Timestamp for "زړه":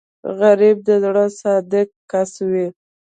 1.03-1.25